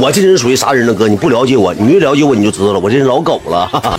[0.00, 1.08] 我这人属于啥人呢哥？
[1.08, 2.78] 你不了解我你越了解我你就知道了。
[2.78, 3.66] 我这人老狗了。
[3.66, 3.80] 哈